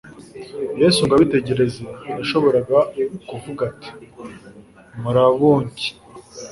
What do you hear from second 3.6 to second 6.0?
ati: «Muraboncye.»